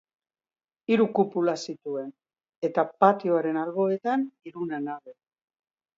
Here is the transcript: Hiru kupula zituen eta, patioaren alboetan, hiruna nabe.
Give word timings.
Hiru 0.93 1.05
kupula 1.19 1.53
zituen 1.67 2.09
eta, 2.69 2.85
patioaren 3.05 3.61
alboetan, 3.65 4.25
hiruna 4.49 4.85
nabe. 4.89 5.19